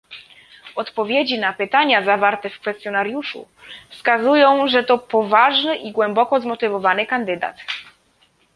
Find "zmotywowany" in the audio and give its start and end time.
6.41-7.05